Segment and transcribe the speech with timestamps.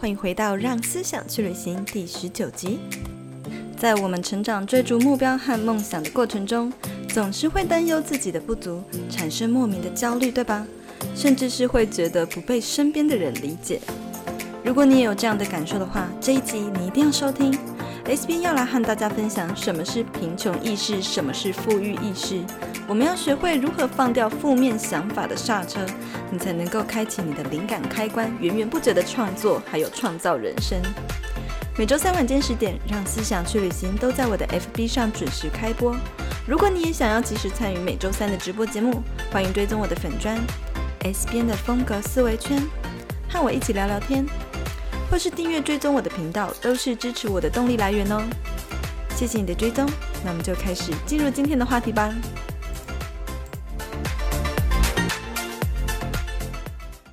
[0.00, 2.78] 欢迎回到《让思想去旅行》第十九集。
[3.76, 6.72] 在我们成长、追逐目标和梦想的过程中，
[7.08, 8.80] 总是会担忧自己的不足，
[9.10, 10.64] 产生莫名的焦虑，对吧？
[11.16, 13.80] 甚至是会觉得不被身边的人理解。
[14.64, 17.58] 如果你也有这样的感受的话，这一集你一定要收听。
[18.08, 22.42] S 编要来和大家分享什么是贫穷意识，什么是富裕意识。
[22.86, 25.80] 我们要学会如何放掉负面想法的刹车，
[26.30, 30.80] 你才能够开启你的灵感开关，源源不绝的创作，还有创造人生。
[31.76, 35.94] 每周三晚间十点，让思想去旅行都在我的 FB 上准时开播。
[36.46, 40.38] 如果你也想要及时参与每周三的直播节目，欢迎追踪我的粉砖
[41.04, 42.66] S 编的风格思维圈，
[43.28, 44.24] 和我一起聊聊天，
[45.10, 48.22] 或是订阅追踪我的频道，都是支持我的动力来源哦。
[49.16, 49.84] 谢谢你的追踪，
[50.22, 52.14] 那我们就开始进入今天的话题吧。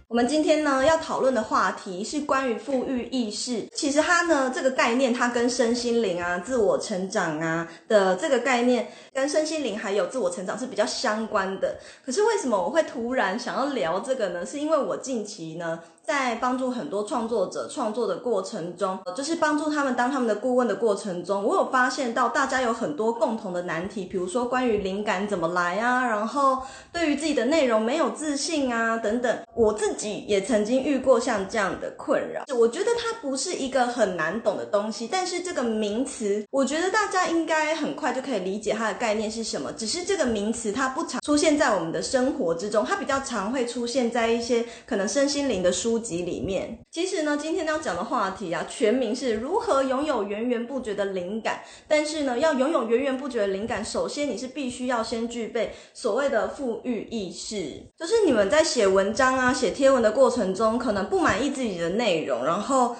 [0.07, 3.67] 我们今天呢要讨论的话题是关于富裕意识。
[3.73, 11.77] 其实它呢这个概念，它跟身心灵啊、自我成长啊的这个概念，跟身心灵还有自我成长是比较相关的。
[12.05, 14.45] 可是为什么我会突然想要聊这个呢？
[14.45, 15.79] 是因为我近期呢。
[16.05, 26.59] 在帮助很多创作者创作的过程中，就是帮助他们当他们的顾问的过程中，我有发现到大家有很多共同的难题，比如说关于灵感怎么来啊，然后
[26.91, 29.35] 对于自己的内容没有自信啊等等。
[29.55, 32.43] 我自己也曾经遇过像这样的困扰。
[32.55, 39.71] 我觉得它不是一个很难懂的东西，但是这个名词，我觉得大家应该很快就可以理解它的概念是什么。
[39.73, 45.94] 只是这个名词它不常出现在我们的生活之中，它比较常会出现在一些可能身心灵的书。
[45.95, 51.61] 书籍里面，其实呢，今天要讲的话题啊，全名是如何拥有源源不绝的灵感。
[51.87, 57.81] 但是呢，要拥有源源不绝的灵感，首先你是必须要先具备所谓的富裕意识。
[57.97, 62.93] 就是你们在写文章啊、写贴文的过程中，可能不满意自己的内容，然后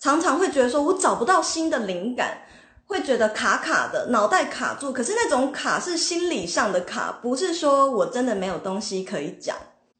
[0.00, 2.38] 常常会觉得说，我找不到新的灵感，
[2.86, 4.90] 会觉得卡卡的，脑袋卡住。
[4.90, 9.54] 可是那种卡是心理上的卡，不是说我真的没有东西可以讲。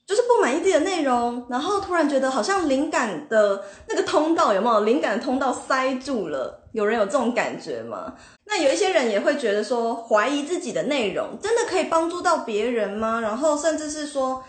[0.08, 4.80] 就是不满意自己的内容，然后突然觉得好像灵感的那个通道有没有？
[4.80, 8.14] 灵感的通道塞住了，有人有这种感觉吗？
[8.46, 13.20] 那有一些人也会觉得说，怀疑自己的内容真的可以帮助到别人吗？
[13.20, 14.42] 然后甚至是说，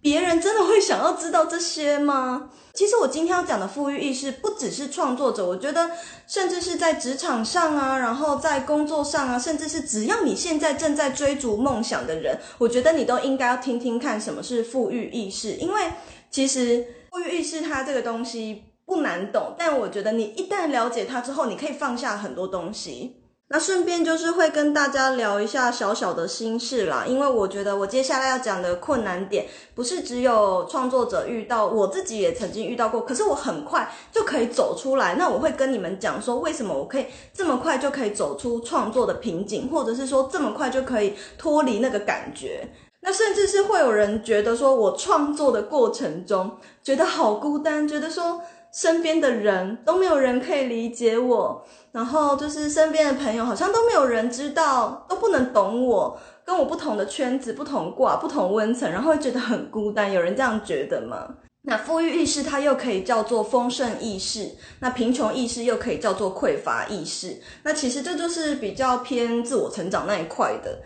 [0.00, 2.50] 别人真的会想要知道这些吗？
[2.72, 5.90] 其实我今天要讲的富裕意识，不只是创作者，我觉得
[6.26, 15.82] 甚至是在职场上啊，然后在工作上啊，甚至是只要你现在正在追逐梦想的人，我觉得你都应该要听听看什么是富裕意识，因为
[16.30, 23.22] 其实富裕意识它这个东西不难懂，但我觉得你一旦了解它之后，你可以放下很多东西。
[23.48, 35.14] 那顺便就是会跟大家聊一下小小的心事啦，因为我觉得我接下来要讲的困难点，不是只有创作者遇到，我自己也曾经遇到过，可是我很快就可以走出来。
[35.14, 42.68] 那我会跟你们讲说，为什么我可以这么快就可以走出创作的瓶颈，或者是说这么快就可以脱离那个感觉。
[43.02, 48.40] 那甚至是会有人觉得说我创作的过程中觉得好孤单，觉得说。
[48.72, 60.12] 身边的人都没有人可以理解我，然后就是身边的朋友好像都没有人知道，都不能懂我，跟我不同的圈子、不同挂、不同温层，然后会觉得很孤单。
[60.12, 61.36] 有人这样觉得吗？
[61.62, 67.40] 那富裕意识它又可以叫做丰盛意识，那贫穷意识又可以叫做匮乏意识。
[67.64, 70.80] 那其实这就是比较偏自我成长那一块的。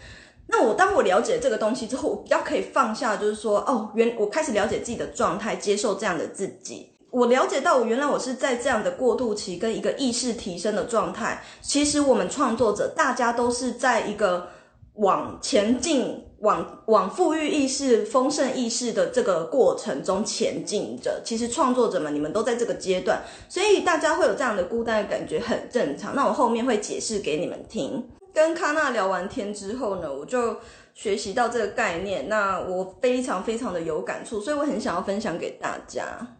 [0.46, 6.89] 那我当我了解这个东西之后，我比较可以放下，就是说，哦，原我开始了解自己的状态，接受这样的自己。
[7.10, 11.42] 我了解到，我原来我是在这样的过渡期跟一个意识提升的状态。
[11.60, 14.48] 其实我们创作者大家都是在一个
[14.94, 21.20] 往前进、往往富裕意识、丰盛意识的这个过程中前进着。
[21.24, 26.14] 其实创作者们，你们都在这个阶段，所以大家会有这样的孤单的感觉，很正常。
[26.14, 28.08] 那我后面会解释给你们听。
[28.32, 30.56] 跟卡纳聊完天之后呢，我就
[30.94, 36.36] 学习到这个概念，那我非常非常的有感触，所以我很想要分享给大家。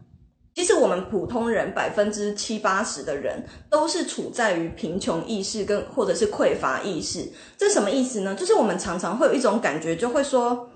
[0.61, 7.27] 其实我们普通人百分之七八十的人都是处在于贫穷意识跟或者是匮乏意识，
[7.57, 8.35] 这什么意思呢？
[8.35, 10.69] 就是我们常常会有一种感觉，就会说，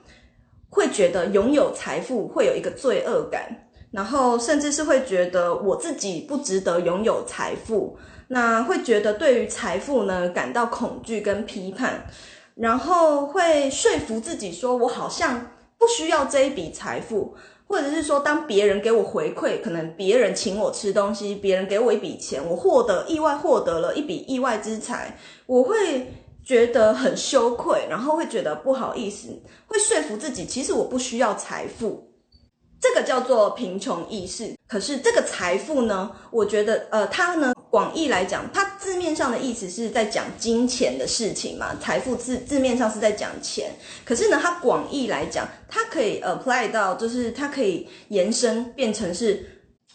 [0.71, 7.95] 会觉得拥有财富会有一个罪恶感，然后甚至是会觉得我自己不值得拥有财富，
[8.29, 12.07] 那会觉得对于财富呢感到恐惧跟批判，
[12.55, 17.35] 然后会说服自己说我好像不需要这一笔财富。
[17.67, 25.17] 或者是说，当别人给我回馈，可能别人请我吃东西，别人给我一笔钱，我获得意外获得了一笔意外之财，
[25.47, 26.13] 我会
[26.43, 29.29] 觉得很羞愧，然后会觉得不好意思，
[29.65, 32.07] 会说服自己，其实我不需要财富。
[32.79, 34.53] 这个叫做贫穷意识。
[34.67, 43.69] 可是这个财富呢，我觉得呃，它呢广义来讲，它字面上的意思是在讲金钱的事情嘛，财富字字面上是在讲钱。
[44.05, 49.45] 可是呢，它广义来讲，它可以 apply 到，就是它可以延伸变成是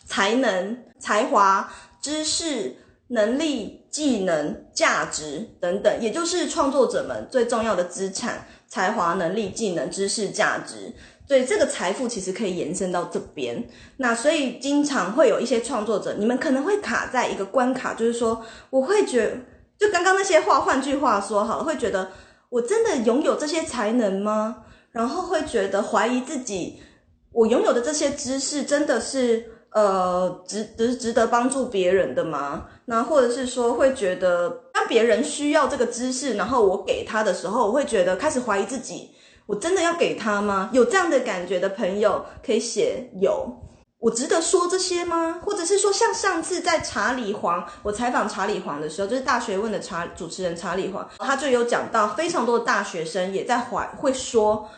[0.07, 1.73] 才能、才华、
[2.03, 2.77] 知识、
[3.09, 10.93] 能力、技能、价值等等，也就是创作者们最重要的资产：才华、能力、技能、知识、价值。
[11.31, 13.65] 所以这个财富其实可以延伸到这边，
[13.99, 19.41] 那所以经常会有一些创作者，你们可能会卡在一个关卡，就是说，我会觉，
[19.79, 22.11] 就刚刚那些话，换句话说好了，会觉得
[22.49, 24.65] 我真的拥有这些才能吗？
[24.91, 26.83] 然后会觉得怀疑自己，
[27.31, 32.67] 我拥有的这些知识真的是呃值值值得帮助别人的吗？
[32.87, 39.11] 那或者是说会觉得，当别人需要这个知识，然后我给他的时候，我会觉得开始怀疑自己。
[39.51, 40.71] 我真的要给他吗？
[40.73, 43.53] 有这样的感觉的朋友可以写有。
[43.99, 45.41] 我值得说这些吗？
[45.45, 54.69] 或者是说，像上次在查理皇，我采访查理皇的时候，就是大学问的查主持人查理皇，他就有讲到非常多的大学生也在怀会说，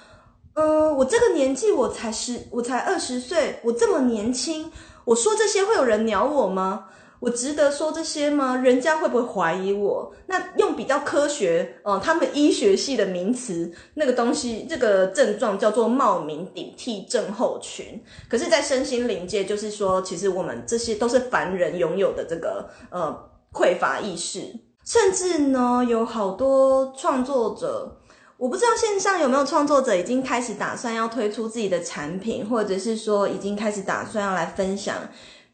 [0.54, 4.72] 嗯、我这个年纪我才十，我才二十岁，我这么年轻，
[5.04, 6.86] 我说这些会有人鸟我吗？
[7.22, 8.56] 我值得说这些吗？
[8.56, 10.12] 人家会不会怀疑我？
[10.26, 18.02] 那用比较科学，呃，他们医学系的名词，那个东西，这个症状叫做冒名顶替症候群。
[18.28, 23.16] 可是，在身心灵界，就是说，其实我们这些都是凡人拥有的这个呃
[23.52, 24.40] 匮乏意识。
[24.84, 28.00] 甚至呢，有好多创作者，
[28.36, 34.96] 我不知道线上有没有创作者已经开始打算要推出自己的产品，或者是说已经开始打算要来分享。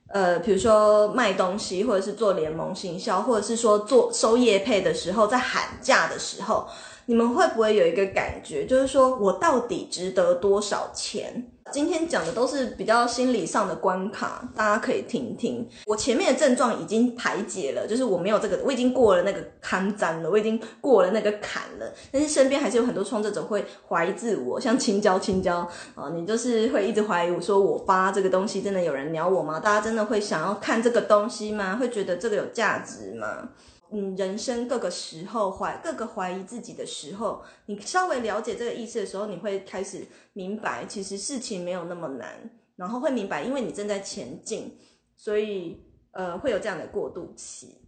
[0.08, 6.66] 呃，比如说卖东西，或者是做联盟行销，或者是说做收业配的时候，在喊价的时候，
[7.08, 11.50] 你们会不会有一个感觉，就是说我到底值得多少钱？
[11.72, 15.66] 今天讲的都是比较心理上的关卡，大家可以听听。
[15.86, 21.90] 我前面的症状已经排解了，就是我没有这个，我已经过了那个坎站了，我已经过了那个坎了。
[22.12, 29.58] 但是身边还是有很多创作者会怀疑自我，像青椒青椒啊，你就是会一直怀疑我说我发这个东西真的有人鸟我吗？
[29.58, 31.76] 大家真的会想要看这个东西吗？
[31.80, 33.48] 会觉得这个有价值吗？
[33.90, 44.76] 嗯，人生各个时候怀各个怀疑自己的时候，你稍微了解这个意思的时候，你会开始明白，其实事情没有那么难，然后会明白，因为你正在前进，
[45.16, 45.80] 所以
[46.12, 47.78] 呃会有这样的过渡期。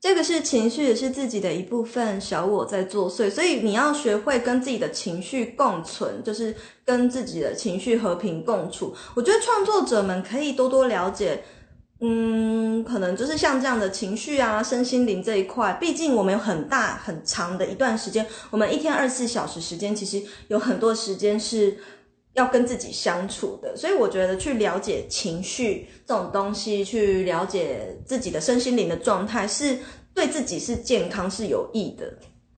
[0.00, 6.54] 这个是情绪，也是自己的一部分，小我在作祟，所以你要学会跟自己的情绪共存，就是
[6.84, 8.94] 跟自己的情绪和平共处。
[9.16, 11.42] 我觉得创作者们可以多多了解。
[12.02, 21.76] 嗯，可能就是像这样的情绪啊，身心灵这一块，毕竟我们有很大很长的一段时间，我们一天二十四小时时间，其实有很多时间是
[22.32, 29.78] 要跟自己相处的，所以我觉得去了解情绪这种东西，去了解自己的身心灵的状态，是
[30.14, 32.10] 对自己是健康是有益的。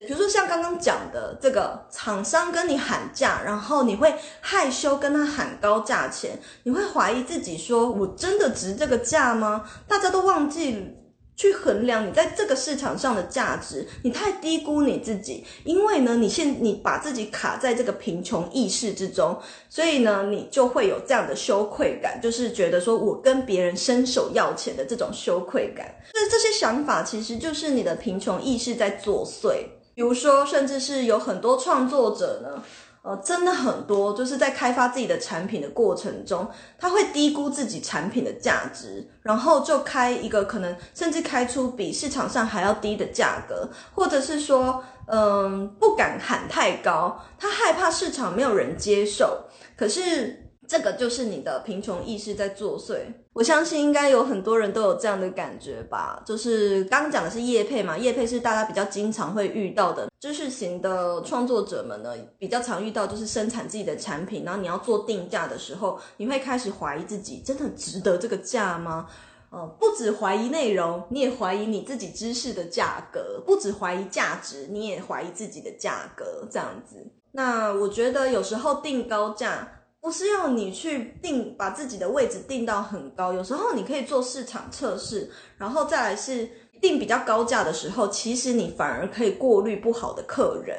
[0.05, 9.63] 比如说像刚刚讲的这个厂商跟你喊价，然后你会害羞跟他喊高价钱，你会怀疑自己说，我真的值这个价吗？
[9.87, 10.97] 大家都忘记
[11.35, 19.39] 去衡量你在这个市场上的价值，你太低估你自己，因为呢，你现你把自己卡在这个贫穷意识之中，
[19.69, 25.95] 所以呢，你就会有这样的羞愧感，就是觉得说我跟别人伸手要钱的这种羞愧感。
[26.13, 29.65] 那这些想法其实就是你的贫穷意识在作祟。
[29.95, 32.63] 比如说，甚至是有很多创作者呢，
[33.01, 36.47] 呃，真的很多，就是在开发自己的产品的过程中，
[36.79, 49.45] 他会低估自己产品的价值，然后就开一个可能甚至开出比市场上还要低的价格，或者是说，嗯、不敢喊太高，他害怕市场没有人接受，
[49.77, 50.39] 可是。
[50.67, 52.99] 这个就是你的贫穷意识在作祟，
[53.33, 56.23] 我相信应该有很多人都有这样的感觉吧。
[56.25, 69.07] 就是刚刚讲的是叶配嘛，叶配是大家比较经常会遇到的知识型的创作者们呢，比较常遇到就是生产自己的产品，然后你要做定价的时候，你会开始怀疑自己真的值得这个价吗？
[69.51, 76.47] 呃，不只怀疑内容，你也怀疑你自己知识的价格；不只怀疑价值，你也怀疑自己的价格。
[76.49, 79.81] 这样子，那我觉得有时候定高价。
[80.03, 86.45] 不是要你去定，把自己的位置定到很高，有时候你可以做市场测试，然后再来是
[86.81, 90.77] 定比较高价的时候，其实你反而可以过滤不好的客人，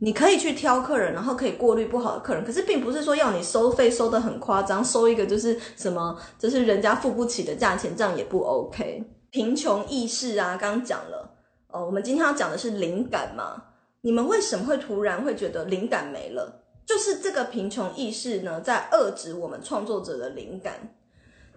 [0.00, 2.42] 你可以去挑客人，然后可以过滤不好的客人。
[2.42, 9.04] 可是并不是说要你收费收得很夸张，收一个就是什么，就是人家付不起的价钱，这样也不 OK。
[9.28, 11.36] 贫穷意识啊，刚刚讲了，
[11.68, 13.62] 哦，我们今天要讲的是灵感嘛，
[14.00, 16.63] 你们为什么会突然会觉得灵感没了？
[16.86, 20.94] 就是这个贫穷意识呢，在遏制我们创作者的灵感。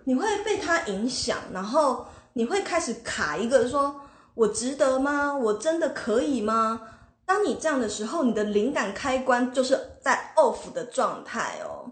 [0.05, 3.99] 你会被它影响，然后你会开始卡一个说，
[4.35, 5.35] 我值得吗？
[5.35, 6.81] 我真的可以吗？
[7.25, 11.91] 当你这样的时候，你的灵感开关就是在 off 的状态哦。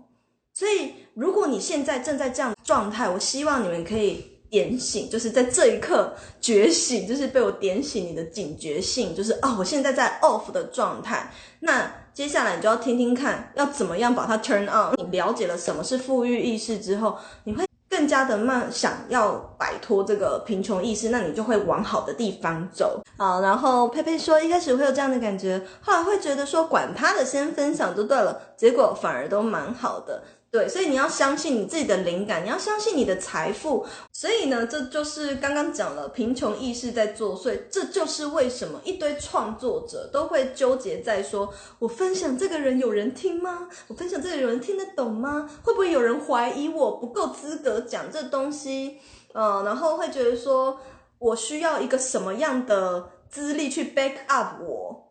[0.53, 11.29] 所以，如果你现在正在这样的状态，我希望你们可以点醒，就是在这一刻觉醒，就是被我点醒你的警觉性，就是哦，我现在在 off 的状态。
[11.59, 14.95] 那接下来你就要听听看，要怎么样把它 turn on。
[14.95, 23.01] 你了解了什么是富裕意识之后，你会更加的慢，想要摆脱这个贫穷意识，那你就会往好的地方走。
[23.17, 30.23] 好，然后佩佩说，一开始会有这样的感觉，后来会觉得说，管他的，先分享就对了，结果反而都蛮好的。
[30.55, 33.85] 对，所以你要相信你自己的灵感，你要相信你的财富。
[34.13, 37.63] 所以呢，这就是刚刚讲了贫穷意识在作祟。
[37.69, 43.67] 这就是为什么一堆创作者都会纠结在说：我分享这个人有人听吗？
[43.87, 45.49] 我分享这个有人听得懂吗？
[45.61, 48.99] 会不会有人怀疑我不够资格讲这东西？
[49.33, 50.79] 嗯，然后会觉得说
[51.19, 55.04] 我需要一个什么样的资历去 back up 我？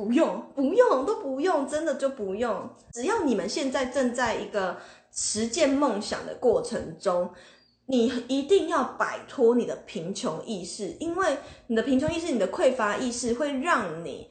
[0.00, 2.66] 不用，不用，都不用，真的就不用。
[2.90, 4.78] 只要你们现在正在一个
[5.12, 7.28] 实践梦想的过程中，
[7.84, 14.26] 你一定要摆脱你的贫穷意识，因为你的贫穷意识、你的匮乏意识会让你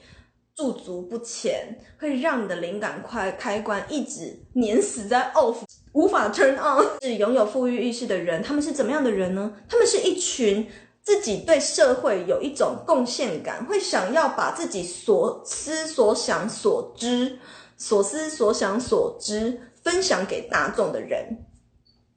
[0.56, 5.58] 驻足不前，会让你的灵感快开关一直碾死在 off，
[5.94, 6.84] 无法 turn on。
[7.00, 9.54] 是拥有富裕意识的人，他们是怎么样的人呢？
[9.70, 10.68] 他们是一群。
[11.10, 17.40] 自己对社会有一种贡献感，会想要把自己所思所想所知、
[17.78, 21.48] 所思所想所知分享给大众的人。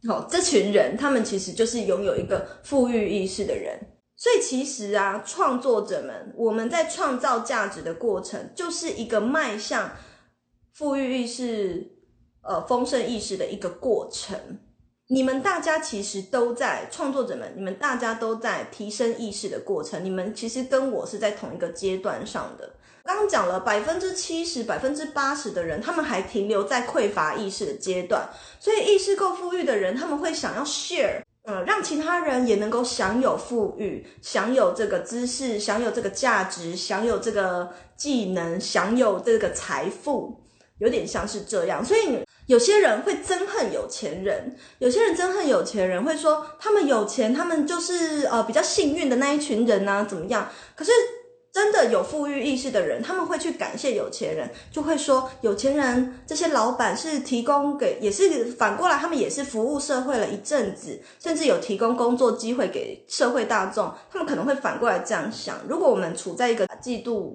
[0.07, 3.81] 好，这群人他们其实就是拥有一个富裕意识的人。
[4.15, 9.91] 所以其实啊，创作者们，我们在创造价值的过程，就是一个迈向
[10.75, 11.97] 富裕意识、
[12.43, 14.39] 呃丰盛意识的一个过程。
[15.13, 20.03] 你们大家其实都在创作者们，你们大家都在提升意识的过程。
[20.03, 22.73] 你们其实跟我是在同一个阶段上的。
[23.05, 28.27] 刚刚讲了百分之七十、百分之八十的人，他们还停留在匮乏意识的阶段。
[28.59, 40.41] 所以意识够富裕的人，他们会想要 share，嗯，让其他人也能够享有富裕，享有这个知识，享有这个价值，享有这个技能，享有这个财富，
[40.79, 41.85] 有点像是这样。
[41.85, 42.25] 所以。
[42.53, 50.47] 有些人会憎恨有钱人，有些人憎恨有钱人，会说他们有钱，他们就是呃比较幸运的那一群人呢，怎么样？
[50.77, 50.91] 可是
[51.51, 67.35] 真的有富裕意识的人，他们会去感谢有钱人，就会说有钱人这些老板是提供给，也是反过来，他们也是服务社会了一阵子，甚至有提供工作机会给社会大众，他们可能会反过来这样想：如果我们处在一个嫉妒。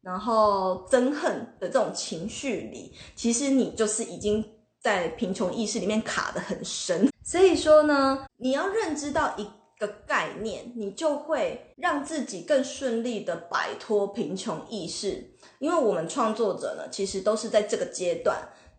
[0.00, 4.42] 然后憎恨的这种情绪里，其实你就是已经
[4.80, 7.08] 在贫穷意识里面卡得很深。
[7.24, 9.46] 所以说呢，你要认知到一
[9.78, 15.30] 个概念，你就会让自己更顺利的摆脱贫穷意识。
[15.58, 18.36] 因为我们创作者呢，其实都是在这个阶段，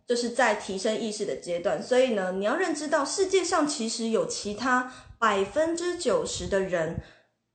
[0.07, 1.81] 就是在提升意识的阶段。
[1.81, 7.01] 所以呢，你要认知到世界上其实有其他百分之九十的人，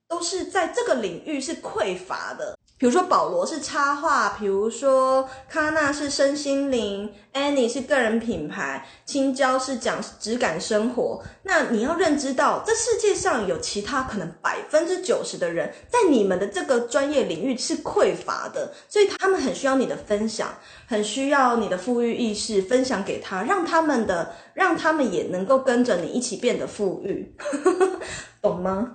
[0.06, 2.58] 都是在这个领域是匮乏的。
[2.84, 11.22] 比如说保罗是插画，比如说卡娜是身心灵，Annie 是个人品牌，青椒是讲质感生活。
[11.44, 20.50] 那你要认知到，这世界上有其他可能百分之九十的人，在你们的这个专业领域是匮乏的，所以他们很需要你的分享，
[20.86, 27.34] 很需要你的富裕意识分享给他，让他们的，让他们也能够跟着你一起变得富裕，
[28.42, 28.92] 懂吗？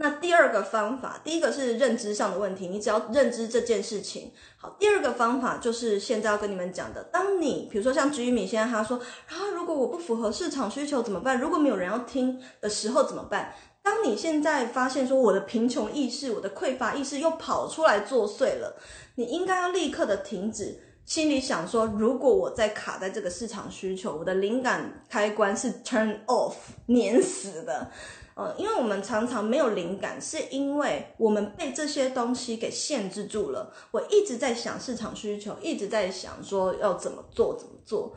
[0.00, 4.32] 那第二个方法，第一个是认知上的问题，你只要认知这件事情。
[4.56, 11.40] 好，第二个方法就是现在要跟你们讲的，当你比如说像 Jimmy 现在他说，啊，如果我不符合市场需求怎么办？
[11.40, 13.52] 如果没有人要听的时候怎么办？
[13.82, 18.76] 当你现在发现说我的贫穷意识、我的匮乏意识又跑出来作祟了，
[19.16, 26.54] 你应该要立刻的停止，心里想说，如果我在卡在这个市场需求，我的灵感开关是 turn off，
[26.86, 27.90] 碾死的。
[28.38, 33.72] 呃，因为我们常常没有灵感，是因为我们被这些东西给限制住了。
[33.90, 38.16] 我一直在想市场需求，一直在想说要怎么做怎么做。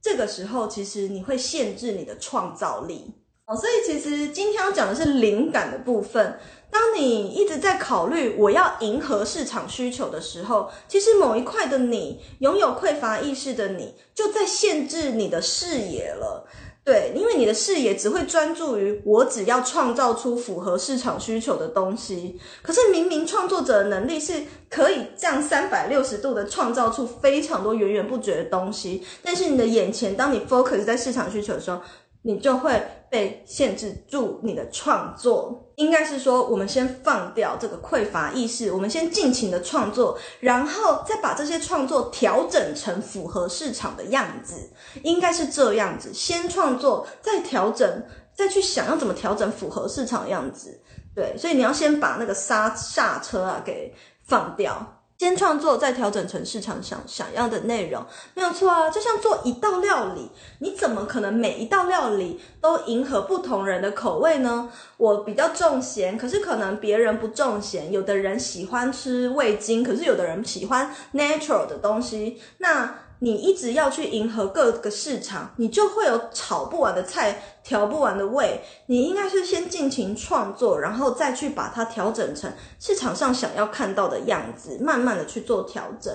[0.00, 3.12] 这个时候，其实你会限制你的创造力。
[3.44, 6.38] 哦，所以其实今天要讲的是灵感的部分。
[6.70, 16.46] 当你一直在考虑我要迎合市场需求的时候，其实某一块的你，拥有匮乏意识的你，就在限制你的视野了。
[16.88, 22.40] 对，因为你的视野只会专注于我只要创造出符合市场需求的东西。
[22.62, 31.78] 可是明明创作者的能力是可以这样三百六十度的创造出非常多源源不绝的东西，但是你的眼前，当你 focus 在市场需求的时候，
[32.22, 35.64] 你就会被限制住你的创作。
[35.76, 44.70] 应该是说，我们先放掉这个匮乏意识，我们先尽情的创作，然后再把这些创作调整成符合市场的样子。
[45.04, 50.82] 应该是这样子，先创作，再调整，再去想要怎么调整符合市场的样子。
[51.14, 53.94] 对，所以你要先把那个刹刹车啊给
[54.24, 54.97] 放掉。
[55.18, 58.88] 先创作，再调整成市场想想要的内容，没有错啊。
[58.88, 64.70] 就像做一道料理，你怎么可能每一道料理都迎合不同人的口味呢？
[64.96, 67.90] 我比较重咸，可是可能别人不重咸。
[67.90, 72.40] 有的人喜欢吃味精，可是有的人喜欢 natural 的东西。
[72.58, 78.60] 那你一直要去迎合各个市场，你就会有炒不完的菜，调不完的味。
[78.86, 86.14] 你应该是先尽情创作，然后再去把它调整成市场上想要看到的样子，慢慢的去做调整。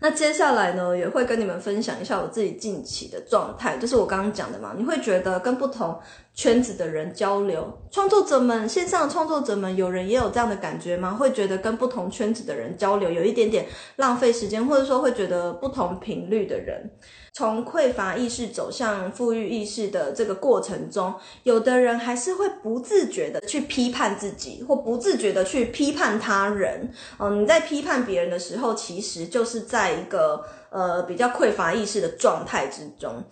[0.00, 4.74] 那接下来呢，也会跟你们分享一下我自己近期的状态，就是我刚刚讲的嘛。
[4.76, 5.98] 你会觉得跟不同
[6.38, 11.12] 圈子的人交流，创作者们，线上创作者们，有人也有这样的感觉吗？
[11.12, 13.66] 会觉得跟不同圈子的人交流有一点点
[13.96, 16.92] 浪费时间，或者说会觉得不同频率的人。
[17.32, 26.88] 从匮乏意识走向富裕意识的这个过程中，有的人还是会不自觉的去批判自己，或不自觉的去批判他人。
[27.18, 33.24] 嗯，你在批判别人的时候，其实就是在一个呃比较匮乏意识的状态之中。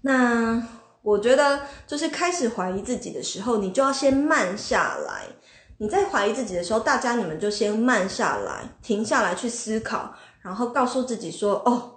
[0.00, 0.60] 那
[1.02, 5.26] 我觉得，就是开始怀疑自己的时候，你就要先慢下来。
[5.78, 10.12] 你在怀疑自己的时候，大家你们就先慢下来，停下来去思考，
[10.42, 11.94] 然后告诉自己说：“哦。”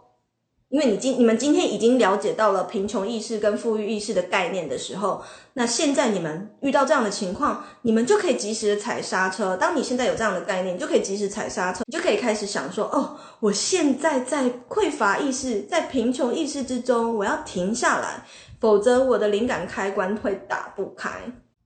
[0.71, 5.21] 因为你今你们今天已经了解到了贫穷意识跟富裕意识的概念的时候，
[5.53, 9.57] 那现在你们遇到这样的情况，你们就可以及时踩刹车。
[9.57, 18.25] 当你现在有这样的概念，你就可以及时踩刹车，你就可以开始想说：哦，我现在在匮乏意识、在贫穷意识之中，我要停下来，
[18.61, 21.09] 否则我的灵感开关会打不开。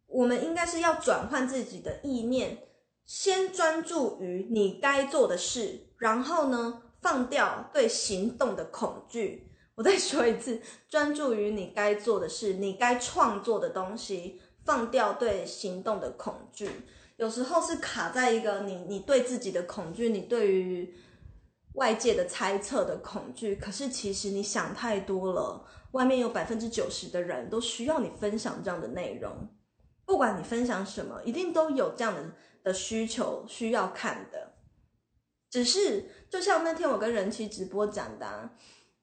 [0.08, 2.58] 我们应该是要转换自己的意念，
[3.06, 9.52] 先专注于你该做的事，然后呢，放掉对行动的恐惧。
[9.76, 16.68] 我再说一次，专注于你该做的事，你该创作的东西，放掉对行动的恐惧。
[17.18, 20.96] 有时候是卡在一个你你对自己的恐惧，你对于
[21.74, 23.56] 外界的猜测的恐惧。
[23.56, 29.32] 可是其实你想太多了，外面有百分之九十的人都需要你分享这样的内容。
[30.08, 32.32] 不管你分享什么，一定都有这样的
[32.64, 34.45] 的需求需要看的。
[35.50, 38.50] 只是，就像那天我跟人妻直播讲的，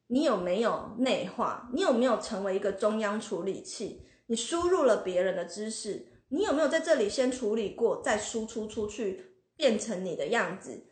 [0.09, 1.71] 你有没有内化？
[1.73, 4.03] 你有没有成为一个中央处理器？
[4.27, 10.85] 你输入了别人的知识，你有没有在这里先处理过，再输出出去，变成你的样子，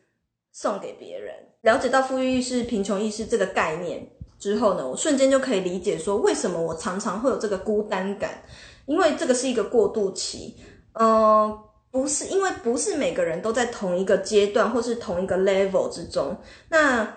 [0.53, 1.35] 送给别人？
[1.63, 8.43] 了解到富裕意识、贫穷意识这个概念之后呢，我瞬间就可以理解说，为什么我常常会有这个孤单感，
[8.87, 10.57] 因为这个是一个过渡期，
[10.95, 11.59] 嗯、
[11.91, 16.37] 不是，因为不是每个人都在同一个阶段或是同一个 level 之中。
[16.69, 17.17] 那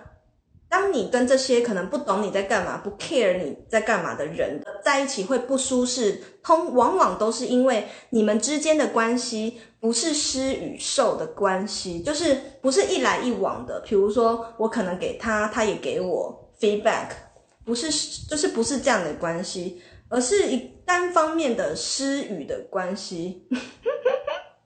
[0.68, 13.80] 当你跟这些可能不懂你在干嘛、不 care 你在干嘛的人在一起会不舒适，通往往都是因为你们之间的关系不是施与受的关系，就是不是一来一往的。
[13.82, 17.10] 比如说，我可能给他，他也给我 feedback，
[17.64, 17.92] 不是，
[18.28, 23.48] 就是不是这样的关系，而是一单方面的施与的关系。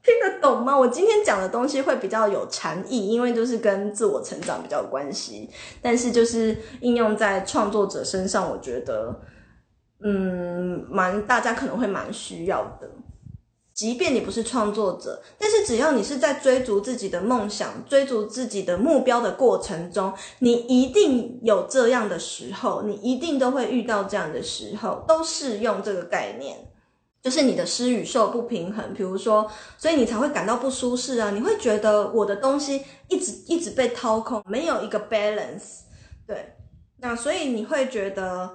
[0.07, 0.79] 听得懂吗？
[0.79, 5.49] 我今天讲的东西会比较有禅意，因为就是跟自我成长比较有关系。
[5.81, 9.13] 但是就是应用在创作者身上，我觉得，
[10.01, 12.89] 嗯，蛮大家可能会蛮需要的。
[13.73, 26.57] 即便你不是创作者，但是只要你是在追逐自己的梦想、追逐自己的目标的过程中，你一定有这样的时候，你一定都会遇到这样的时候，都适用这个概念。
[27.27, 31.29] 就是你的施与受不平衡，比如说，所以你才会感到不舒适啊！
[31.31, 35.81] 你会觉得我的东西一直一直被掏空，没有一个 balance，
[36.25, 36.55] 对，
[37.01, 38.49] 那所以你会觉得，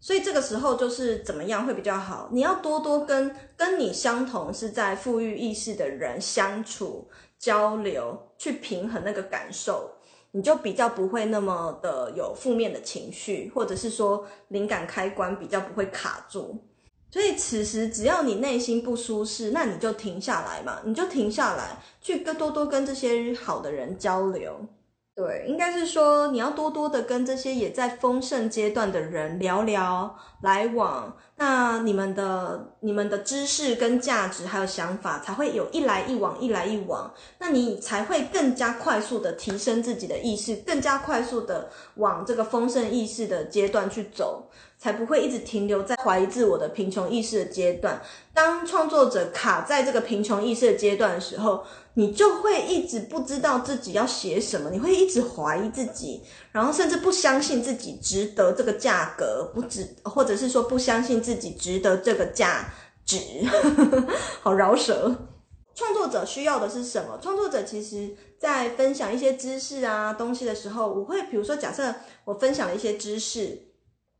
[0.00, 2.30] 所以这个时候就是怎么样会比较好？
[2.32, 9.90] 你要多多跟跟你相同是在富裕意识的人相处交流，去平衡那个感受，
[10.30, 16.64] 你就比较不会那么的有负面的情绪，或者是说灵感开关比较不会卡住。
[17.10, 24.66] 所以此时只要你内心不舒适，那你就停下来嘛，你就停下来，去跟多多跟这些好的人交流。
[25.14, 48.00] 对，应该是说你要多多的跟这些也在丰盛阶段的人聊聊，来往，那你们的你们的知识跟价值还有想法才会有一来一往，一来一往，那你才会更加快速的提升自己的意识，更加快速的往这个丰盛意识的阶段去走，才不会一直停留在怀疑自我的贫穷意识的阶段。
[48.32, 51.64] 当创作者卡在这个贫穷意识的阶段的时候，
[51.94, 62.72] 你就会一直不知道自己要写什么，你会一直怀疑自己，然后甚至不相信自己值得这个价格，不值，或者是说不相信自己值得这个价
[63.04, 63.18] 值，
[64.40, 65.12] 好饶舌。
[65.74, 67.18] 创作者需要的是什么？
[67.20, 73.67] 创作者其实在分享一些知识啊东西的时候，我会比如说，假设我分享了一些知识。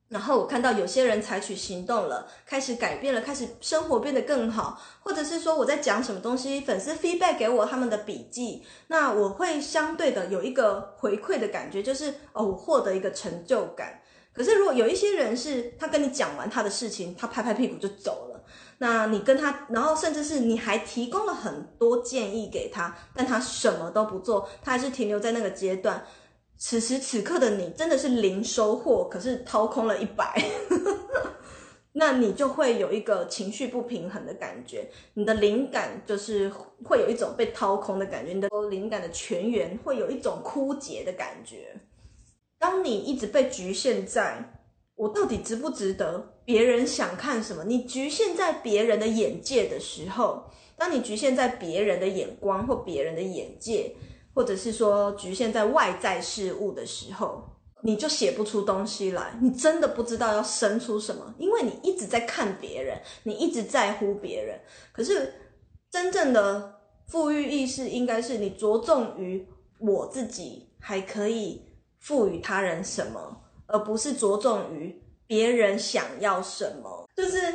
[0.08, 14.00] 然后我看到有些人采取行动了，开始改变了，开始生活变得更好，或者是说我在讲什么东西，粉丝 feedback 给我他们的笔记，那我会相对的有一个回馈的感觉，就是哦，我获得一个成就感。
[14.32, 18.40] 可是如果有一些人是他跟你讲完他的事情，他拍拍屁股就走了，
[18.78, 26.02] 那你跟他，然后甚至是你还提供了很多建议给他，但他什么都不做，他还是停留在那个阶段。
[26.60, 30.34] 此时此刻的你真的是零收获，可是掏空了一百，
[31.94, 36.52] 那你就会有一个情绪不平衡的感觉，你的灵感就是
[36.84, 41.80] 会有一种被掏空的感觉，你的灵感的泉源会有一种枯竭的感觉。
[42.58, 44.60] 当你一直被局限在
[44.96, 53.94] 我到底值不值得，别人想看什么，你局限在别人的眼界的时候，当你局限在别人的眼光或别人的眼界。
[54.34, 57.42] 或者是说局限在外在事物的时候，
[57.82, 59.36] 你就写不出东西来。
[59.40, 64.60] 你真的不知道要生出什么，因为你一直在看别人，你一直在乎别人。
[64.92, 65.34] 可是
[65.90, 69.46] 真正的富裕意识，应该是你着重于
[69.78, 71.62] 我自己还可以
[71.98, 77.08] 赋予他人什么，而不是着重于别人想要什么。
[77.16, 77.54] 就是。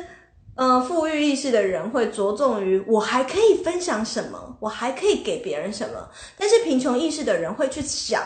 [0.56, 6.08] 嗯，富裕意识的人会着重于我还可以分享什么，我还可以给别人什么。
[6.38, 8.22] 但是贫穷意识的人会去想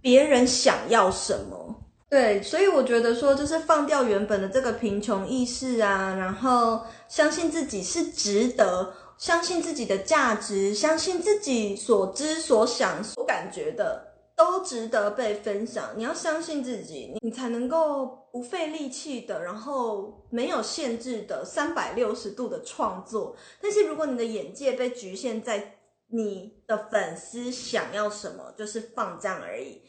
[0.00, 1.74] 别人想要什么。
[2.08, 14.07] 对，所以我觉得说，就是放掉原本的这个贫穷意识啊，然后相信自己是值得，相信自己的价值，相信自己所知所想所感觉的。
[14.38, 15.90] 都值得被分享。
[15.96, 23.36] 你要相信自己，你才能够不费力气的，然后没有限制的三百六十度的创作。
[23.60, 29.82] 但是如果你的眼界被局限在你的粉丝想要什么，就是放这样而已。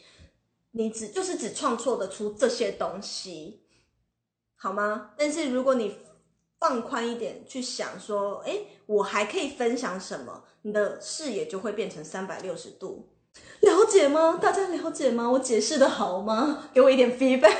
[0.72, 3.62] 你只就是只创作得出这些东西，
[4.56, 5.12] 好吗？
[5.16, 5.96] 但是如果你
[6.60, 10.44] 放宽一点去想，说，诶，我还可以分享什么？
[10.64, 13.10] 你的视野就会变成三百六十度。
[13.62, 14.40] 了解吗？
[14.42, 15.30] 大家了解吗？
[15.32, 16.66] 我解释的好吗？
[16.74, 17.56] 给我一点 feedback。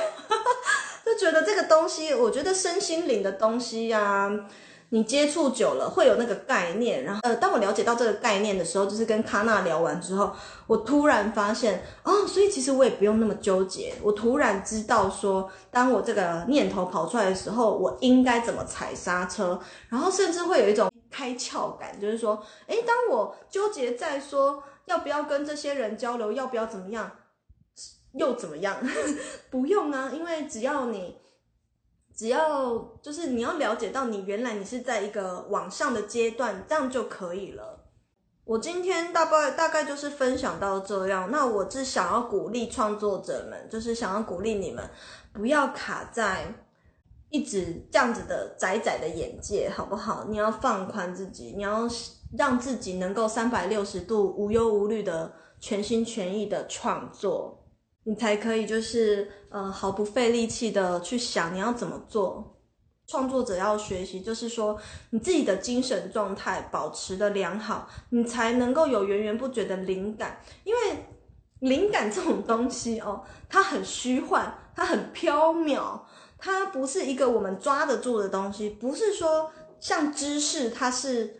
[1.04, 4.30] 就觉得这个东西，我觉得身心灵的东西呀、啊，
[4.90, 7.02] 你接触久了会有那个概念。
[7.02, 10.30] 然后，呃，当我了解到这个概念的时候，就是跟卡纳聊完之后，
[10.68, 13.94] 我突然发现，哦，所以其实我也不用那么纠结。
[14.02, 19.58] 我突然知道说，当我这个念头跑出来的时候，我应该怎么踩刹车。
[19.88, 24.62] 然后，甚至会有一种开窍感，就是说，诶，当我纠结在说。
[24.90, 26.32] 要不要跟这些人交流？
[26.32, 27.10] 要不要怎么样？
[28.12, 28.76] 又怎么样？
[29.50, 31.16] 不用啊，因为只要你，
[32.12, 37.86] 只要就是你要了解到你原来你是在一个往上的阶段，这样就可以了。
[38.44, 41.30] 我今天大概大概就是分享到这样。
[41.30, 44.90] 那我是想要鼓励创作者们，就是想要鼓励你们，
[45.32, 46.52] 不要卡在
[47.28, 50.24] 一直这样子的窄窄的眼界，好不好？
[50.28, 51.88] 你要放宽自己，你要。
[52.36, 57.66] 让自己能够三百六十度无忧无虑的全心全意的创作，
[58.04, 62.56] 你才可以就是呃毫不费力气的去想你要怎么做。
[63.08, 64.78] 创作者要学习，就是说
[65.10, 70.40] 你自己的精神状态保持的良好，你才能够有源源不绝的灵感。
[70.62, 70.80] 因为
[71.58, 76.00] 灵感这种东西哦，它很虚幻，它很飘渺，
[76.38, 78.70] 它不是一个我们抓得住的东西。
[78.70, 81.39] 不是说像知识，它是。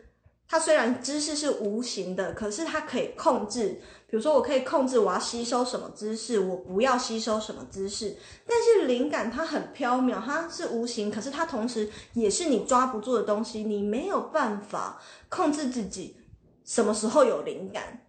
[0.50, 3.80] 它虽然知识是无形的，可是它可以控制。
[4.08, 8.16] 比如说，我可以控制我要吸收什么知识，我不要吸收什么知识。
[8.44, 13.62] 但是灵感它很飘渺，它是无形，可是它同时也是你抓不住的东西。
[13.62, 16.16] 你没有办法控制自己
[16.64, 18.00] 什么时候有灵感，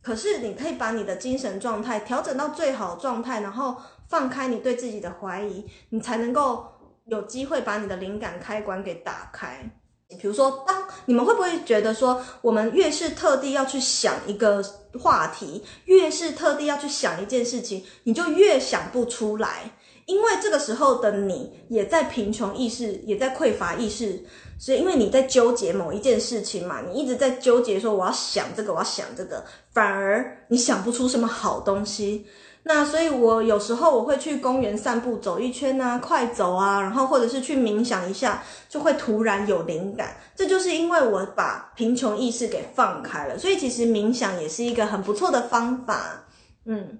[0.00, 3.76] 可是你可以把你的精神状态调整到最好状态，然后
[4.08, 6.64] 放开你对自己的怀疑，你才能够
[7.04, 9.70] 有机会把你的灵感开关给打开。
[10.18, 14.62] 比如说，当你们会不会觉得说，我们越是特地要去想一个
[14.98, 19.72] 话题，越是特地要去想一件事情，你就越想不出来，
[20.06, 24.24] 因为这个时候的你也在贫穷意识，也在匮乏意识，
[24.58, 32.26] 所以因为你在纠结某一件事情嘛，你一直在纠结说我要想这个，我要想这个，反而你想不出什么好东西。
[32.62, 40.16] 那所以，我有时候我会去公园散步，走一圈啊，快走啊，然后或者是去冥想一下，就会突然有灵感。
[40.36, 46.26] 这就是因为我把贫穷意识给放开了，所以其实冥想也是一个很不错的方法。
[46.66, 46.98] 嗯，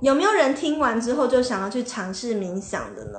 [0.00, 3.18] 有没有人听完之后就想要去尝试冥想的呢？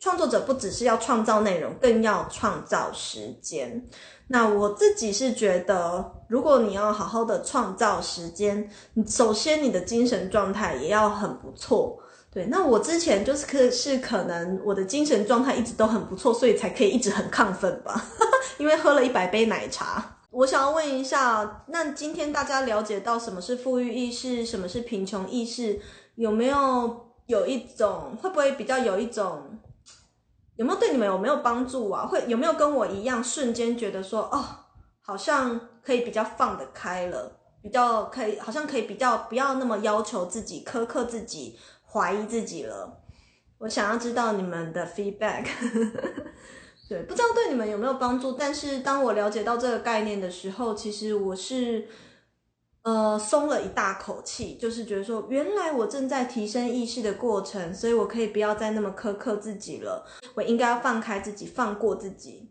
[0.00, 3.86] 创作者不只是要创造内容，更要创造时间。
[4.26, 8.66] 那我自己是觉得，如果你要好好的创造时间，
[9.06, 12.00] 首先你的精神状态也要很不错。
[12.32, 18.02] 对，那我之前就是可是可能我的精神状态一直都很不错，所以才可以一直很亢奋吧，
[18.56, 20.16] 因为喝了一百杯奶茶。
[20.30, 25.78] 我想要问一下，那今天大家了解到什么是富裕意识，什么是贫穷意识，
[26.14, 29.58] 有没有有一种，会不会比较有一种？
[30.56, 32.06] 有没有对你们有没有帮助啊？
[32.06, 34.42] 会有没有跟我一样瞬间觉得说，哦，
[35.02, 43.00] 好像可以比较放得开了，比较可以，好像可以比较不要那么要求自己、苛刻自己、怀疑自己了。
[43.58, 45.46] 我想要知道你们的 feedback，
[46.88, 48.32] 对，不知道对你们有没有帮助。
[48.32, 51.88] 但是当我了解到这个概念的时候，其实我是。
[52.84, 62.50] 呃，松了一大口气，就是觉得说，原来我正在提升意识的过程，所以我可以不要再那么苛刻自己了，我应该要放开自己，放过自己，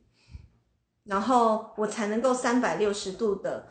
[1.03, 3.67] 然后我才能够三百六十度的，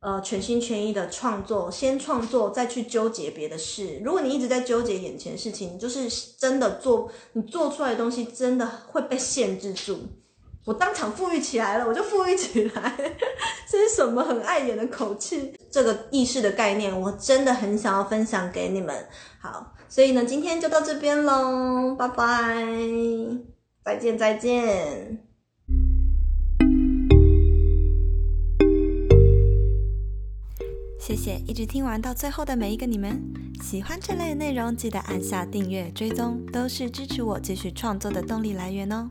[0.00, 4.00] 呃，全心全意的创作，先创作，再去纠结别的事。
[4.04, 9.98] 如果你一直在纠结眼前事情，你就是真的做，你做出来的东西真的会被限制住。
[10.64, 12.96] 我当场富裕起来了，我就富裕起来。
[13.70, 15.56] 这是什么很碍眼的口气？
[15.70, 19.08] 这个意识的概念，我真的很想要分享给你们。
[19.40, 22.66] 好，所以呢，今天就到这边喽，拜拜，
[23.84, 25.25] 再见，再见。
[31.06, 33.22] 谢谢一直听完到最后的每一个你们。
[33.62, 39.06] 喜欢这类内容，记得按下订阅、追踪，都是支持我继续创作的动力来源哦。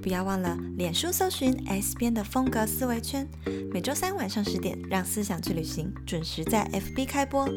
[0.00, 3.26] 不要忘了，脸书搜寻 S 编的风格思维圈，
[3.72, 7.48] 每周三晚上十点，让思想去旅行，准时在 FB 开播。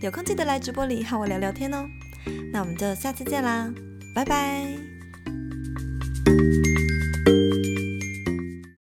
[0.00, 1.86] 有空记得来直播里和我聊聊天哦。
[2.52, 3.72] 那我们就下次见啦，
[4.16, 4.66] 拜拜。